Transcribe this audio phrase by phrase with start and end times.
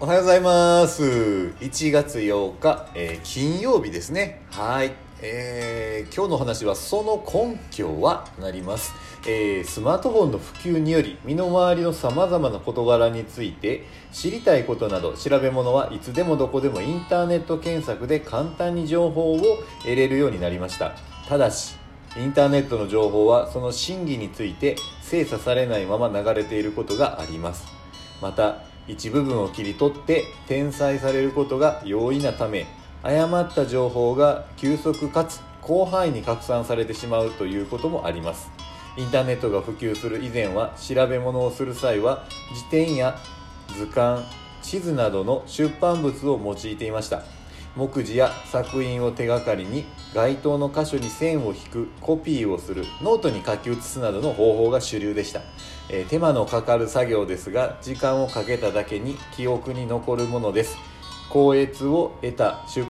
[0.00, 1.02] おはようございます。
[1.02, 4.42] 1月8日、えー金曜日ですね。
[4.52, 8.92] はい、えー今日の話はその根拠はとなります、
[9.26, 19.40] えースマートフォンの普及により身の回りのさまざまな事柄について知りたいことなど調べ物はいつでもどこでもインターネット検索で簡単に情報を
[19.80, 20.92] 得れるようになりました。
[21.28, 21.74] ただし
[22.16, 27.66] インターネットの情報はその真偽について精査されないまま流れていることがあります。
[28.22, 32.66] また一部分を切り取って転載されることが容易なため
[33.02, 38.50] 誤った情報が急速かつ広範囲に拡散されてしまうということもあります。
[38.96, 43.16] インターネットが普及する以前は調べ物をする際は辞典や
[43.76, 44.24] 図鑑
[44.62, 47.22] 地図などの出版物を用いていました。
[47.78, 55.42] 目次や作品を手がかりに該当の箇所に線を引くコピーをするノートに書き写すなどの方法が主流でした、
[55.88, 60.76] えー手間のかかる作業ですが時間をかけただけに記憶に残るものです。
[61.28, 62.64] 光悦を得た